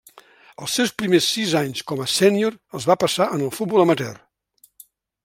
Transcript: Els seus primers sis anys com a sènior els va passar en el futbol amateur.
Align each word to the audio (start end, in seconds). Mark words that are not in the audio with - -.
Els 0.67 0.77
seus 0.79 0.93
primers 1.01 1.27
sis 1.33 1.53
anys 1.59 1.85
com 1.91 2.01
a 2.05 2.09
sènior 2.15 2.57
els 2.79 2.87
va 2.93 2.99
passar 3.05 3.29
en 3.37 3.45
el 3.49 3.55
futbol 3.59 3.85
amateur. 3.85 4.19